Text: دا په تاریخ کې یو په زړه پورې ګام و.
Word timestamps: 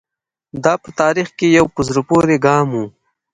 دا 0.63 0.73
په 0.83 0.89
تاریخ 1.01 1.27
کې 1.37 1.47
یو 1.57 1.65
په 1.75 1.81
زړه 1.87 2.01
پورې 2.09 2.35
ګام 2.45 2.67
و. 2.79 2.83